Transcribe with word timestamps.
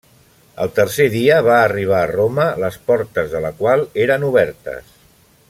El 0.63 0.69
tercer 0.77 1.05
dia 1.15 1.35
va 1.47 1.57
arribar 1.65 1.99
a 2.05 2.09
Roma, 2.13 2.47
les 2.65 2.81
portes 2.89 3.31
de 3.37 3.43
la 3.45 3.53
qual 3.61 3.87
eren 4.07 4.27
obertes. 4.33 4.99